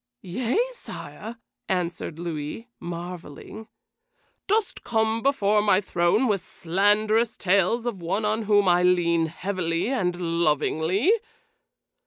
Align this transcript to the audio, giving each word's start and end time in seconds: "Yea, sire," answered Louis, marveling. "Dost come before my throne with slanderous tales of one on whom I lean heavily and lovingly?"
"Yea, 0.23 0.59
sire," 0.71 1.37
answered 1.69 2.17
Louis, 2.17 2.67
marveling. 2.79 3.67
"Dost 4.47 4.83
come 4.83 5.21
before 5.21 5.61
my 5.61 5.79
throne 5.79 6.27
with 6.27 6.41
slanderous 6.43 7.37
tales 7.37 7.85
of 7.85 8.01
one 8.01 8.25
on 8.25 8.45
whom 8.45 8.67
I 8.67 8.81
lean 8.81 9.27
heavily 9.27 9.89
and 9.89 10.19
lovingly?" 10.19 11.13